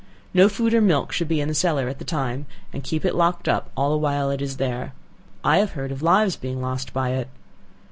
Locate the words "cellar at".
1.53-1.99